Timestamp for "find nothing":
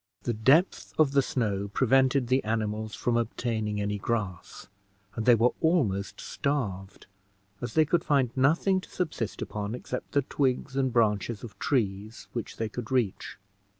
8.03-8.81